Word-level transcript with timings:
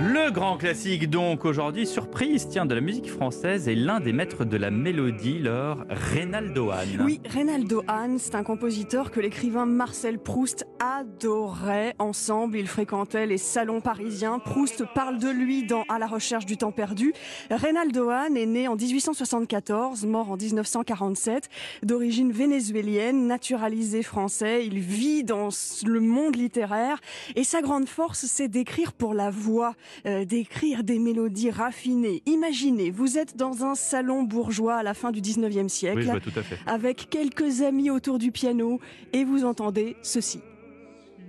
Le 0.00 0.30
grand 0.30 0.58
classique 0.58 1.10
donc 1.10 1.44
aujourd'hui, 1.44 1.84
surprise, 1.84 2.46
tiens, 2.48 2.66
de 2.66 2.74
la 2.74 2.80
musique 2.80 3.10
française 3.10 3.66
et 3.66 3.74
l'un 3.74 3.98
des 3.98 4.12
maîtres 4.12 4.44
de 4.44 4.56
la 4.56 4.70
mélodie, 4.70 5.40
leur 5.40 5.84
Reynaldo 5.88 6.70
Hahn. 6.70 7.02
Oui, 7.02 7.20
Reynaldo 7.28 7.82
Hahn, 7.88 8.16
c'est 8.20 8.36
un 8.36 8.44
compositeur 8.44 9.10
que 9.10 9.18
l'écrivain 9.18 9.66
Marcel 9.66 10.20
Proust 10.20 10.68
adorait. 10.78 11.96
Ensemble, 11.98 12.58
ils 12.58 12.68
fréquentaient 12.68 13.26
les 13.26 13.38
salons 13.38 13.80
parisiens. 13.80 14.38
Proust 14.38 14.84
parle 14.94 15.18
de 15.18 15.30
lui 15.30 15.66
dans 15.66 15.82
À 15.88 15.98
la 15.98 16.06
recherche 16.06 16.46
du 16.46 16.56
temps 16.56 16.70
perdu. 16.70 17.12
Reynaldo 17.50 18.08
Hahn 18.10 18.36
est 18.36 18.46
né 18.46 18.68
en 18.68 18.76
1874, 18.76 20.06
mort 20.06 20.30
en 20.30 20.36
1947, 20.36 21.48
d'origine 21.82 22.30
vénézuélienne, 22.30 23.26
naturalisé 23.26 24.04
français. 24.04 24.64
Il 24.64 24.78
vit 24.78 25.24
dans 25.24 25.48
le 25.84 25.98
monde 25.98 26.36
littéraire 26.36 27.00
et 27.34 27.42
sa 27.42 27.62
grande 27.62 27.88
force, 27.88 28.26
c'est 28.26 28.46
d'écrire 28.46 28.92
pour 28.92 29.12
la 29.12 29.30
voix. 29.30 29.74
Euh, 30.06 30.24
d'écrire 30.24 30.84
des 30.84 30.98
mélodies 30.98 31.50
raffinées. 31.50 32.22
Imaginez, 32.26 32.90
vous 32.90 33.18
êtes 33.18 33.36
dans 33.36 33.64
un 33.64 33.74
salon 33.74 34.22
bourgeois 34.22 34.76
à 34.76 34.82
la 34.82 34.94
fin 34.94 35.10
du 35.10 35.20
19e 35.20 35.68
siècle, 35.68 35.98
Oui, 35.98 36.04
je 36.04 36.10
vois 36.10 36.20
tout 36.20 36.32
à 36.36 36.42
fait. 36.42 36.58
avec 36.66 37.08
quelques 37.10 37.62
amis 37.62 37.90
autour 37.90 38.18
du 38.18 38.30
piano, 38.32 38.80
et 39.12 39.24
vous 39.24 39.44
entendez 39.44 39.96
ceci. 40.02 40.40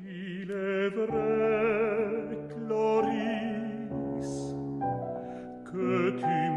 Il 0.05 0.51
est 0.51 0.89
vrai, 0.89 2.27
Cloris, 2.49 3.09
que 5.65 6.11
tu 6.19 6.48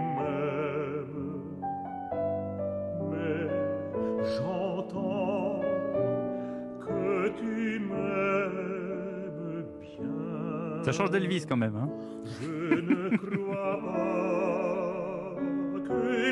Ça 10.82 10.92
change 10.92 11.10
d'Elvis 11.10 11.46
quand 11.48 11.56
même. 11.56 11.76
Hein. 11.76 11.88
Je 12.40 12.74
ne 12.74 13.16
crois 13.16 13.78
pas 13.80 15.34
que 15.88 16.31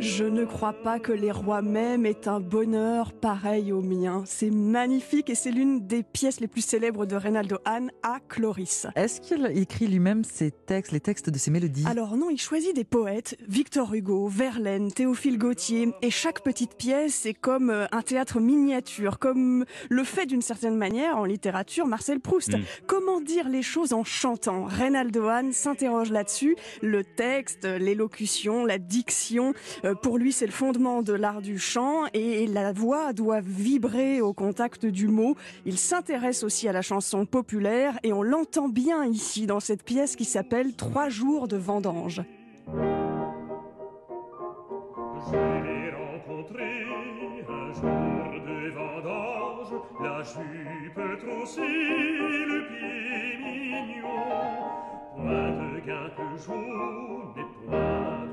Je 0.00 0.24
ne 0.24 0.46
crois 0.46 0.72
pas 0.72 0.98
que 0.98 1.12
les 1.12 1.30
rois 1.30 1.60
même 1.60 2.06
aient 2.06 2.26
un 2.26 2.40
bonheur 2.40 3.12
pareil 3.12 3.70
au 3.70 3.82
mien. 3.82 4.22
C'est 4.24 4.50
magnifique 4.50 5.28
et 5.28 5.34
c'est 5.34 5.50
l'une 5.50 5.86
des 5.86 6.02
pièces 6.02 6.40
les 6.40 6.48
plus 6.48 6.64
célèbres 6.64 7.04
de 7.04 7.16
Reynaldo 7.16 7.58
Hahn 7.66 7.90
à 8.02 8.18
Cloris. 8.26 8.86
Est-ce 8.96 9.20
qu'il 9.20 9.46
écrit 9.54 9.88
lui-même 9.88 10.24
ses 10.24 10.52
textes, 10.52 10.92
les 10.92 11.00
textes 11.00 11.28
de 11.28 11.36
ses 11.36 11.50
mélodies? 11.50 11.84
Alors 11.86 12.16
non, 12.16 12.30
il 12.30 12.40
choisit 12.40 12.74
des 12.74 12.84
poètes, 12.84 13.36
Victor 13.46 13.92
Hugo, 13.92 14.26
Verlaine, 14.26 14.90
Théophile 14.90 15.36
Gautier, 15.36 15.92
et 16.00 16.10
chaque 16.10 16.42
petite 16.42 16.76
pièce 16.76 17.26
est 17.26 17.34
comme 17.34 17.68
euh, 17.68 17.84
un 17.92 18.00
théâtre 18.00 18.40
miniature, 18.40 19.18
comme 19.18 19.66
le 19.90 20.04
fait 20.04 20.24
d'une 20.24 20.40
certaine 20.40 20.76
manière 20.76 21.18
en 21.18 21.26
littérature 21.26 21.86
Marcel 21.86 22.20
Proust. 22.20 22.56
Mm. 22.56 22.62
Comment 22.86 23.20
dire 23.20 23.50
les 23.50 23.62
choses 23.62 23.92
en 23.92 24.04
chantant? 24.04 24.64
Reynaldo 24.64 25.28
Hahn 25.28 25.52
s'interroge 25.52 26.10
là-dessus. 26.10 26.56
Le 26.80 27.04
texte, 27.04 27.66
l'élocution, 27.66 28.64
la 28.64 28.78
diction, 28.78 29.52
euh, 29.84 29.89
pour 29.94 30.18
lui 30.18 30.32
c'est 30.32 30.46
le 30.46 30.52
fondement 30.52 31.02
de 31.02 31.12
l'art 31.12 31.42
du 31.42 31.58
chant 31.58 32.04
et 32.14 32.46
la 32.46 32.72
voix 32.72 33.12
doit 33.12 33.40
vibrer 33.40 34.20
au 34.20 34.32
contact 34.32 34.86
du 34.86 35.08
mot. 35.08 35.36
Il 35.66 35.78
s'intéresse 35.78 36.42
aussi 36.42 36.68
à 36.68 36.72
la 36.72 36.82
chanson 36.82 37.26
populaire 37.26 37.98
et 38.02 38.12
on 38.12 38.22
l'entend 38.22 38.68
bien 38.68 39.04
ici 39.04 39.46
dans 39.46 39.60
cette 39.60 39.82
pièce 39.82 40.16
qui 40.16 40.24
s'appelle 40.24 40.74
Trois 40.74 41.08
jours 41.08 41.48
de 41.48 41.56
vendange. 41.56 42.22
La 50.02 50.22
jupe 50.22 50.96
le 50.96 52.68
pied 52.68 52.80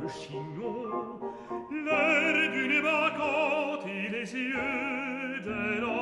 chalchinons, 0.08 1.20
l'air 1.72 2.52
d'une 2.52 2.82
bacchante, 2.82 3.86
les 3.86 4.34
yeux 4.34 5.40
d'un 5.46 5.97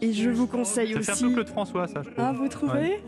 Et 0.00 0.12
je 0.12 0.30
vous 0.30 0.46
conseille 0.46 0.92
Ça 0.94 1.00
fait 1.02 1.10
un 1.10 1.14
aussi. 1.14 1.24
peu 1.24 1.30
Claude 1.32 1.48
François, 1.48 1.86
ça, 1.88 2.02
je. 2.02 2.10
Ah, 2.16 2.32
vous 2.32 2.48
trouvez 2.48 3.00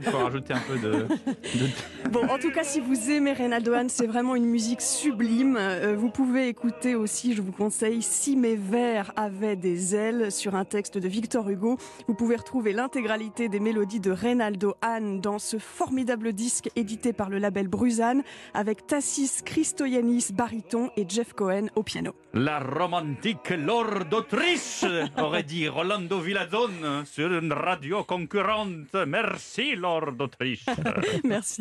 Il 0.00 0.06
faut 0.06 0.18
rajouter 0.18 0.54
un 0.54 0.60
peu 0.60 0.78
de. 0.78 0.90
de- 0.92 2.10
Bon, 2.10 2.26
en 2.28 2.38
tout 2.38 2.50
cas, 2.50 2.64
si 2.64 2.80
vous 2.80 3.10
aimez 3.10 3.32
Reynaldo 3.32 3.72
Hahn, 3.72 3.88
c'est 3.88 4.06
vraiment 4.06 4.34
une 4.36 4.46
musique 4.46 4.80
sublime. 4.80 5.56
Euh, 5.58 5.94
vous 5.98 6.10
pouvez 6.10 6.48
écouter 6.48 6.94
aussi, 6.94 7.34
je 7.34 7.42
vous 7.42 7.52
conseille, 7.52 8.02
Si 8.02 8.36
mes 8.36 8.56
vers 8.56 9.12
avaient 9.16 9.56
des 9.56 9.94
ailes 9.94 10.30
sur 10.32 10.54
un 10.54 10.64
texte 10.64 10.96
de 10.98 11.08
Victor 11.08 11.48
Hugo. 11.50 11.76
Vous 12.08 12.14
pouvez 12.14 12.36
retrouver 12.36 12.72
l'intégralité 12.72 13.48
des 13.48 13.60
mélodies 13.60 14.00
de 14.00 14.10
Reynaldo 14.10 14.74
Hahn 14.82 15.20
dans 15.20 15.38
ce 15.38 15.58
formidable 15.58 16.32
disque 16.32 16.70
édité 16.76 17.12
par 17.12 17.28
le 17.30 17.38
label 17.38 17.68
Bruzane 17.68 18.22
avec 18.54 18.86
Tassis 18.86 19.42
Christoyanis 19.44 20.28
baryton 20.32 20.90
et 20.96 21.04
Jeff 21.08 21.32
Cohen 21.32 21.66
au 21.74 21.82
piano. 21.82 22.12
La 22.32 22.60
romantique 22.60 23.50
Lord 23.50 24.06
d'Autriche, 24.10 24.84
aurait 25.18 25.42
dit 25.42 25.68
Rolando 25.68 26.13
Villazone 26.20 27.04
sur 27.06 27.32
une 27.32 27.52
radio 27.52 28.04
concurrente. 28.04 28.94
Merci, 29.06 29.74
Lord 29.76 30.12
d'Autriche. 30.12 30.66
Merci. 31.24 31.52